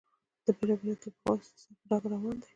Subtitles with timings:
[0.45, 2.47] د بېلا بېلو طبقو استحصال په ډاګه روان دی.